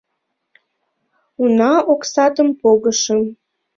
Уна 1.41 1.71
оксатым 1.93 2.49
погышым. 2.59 3.19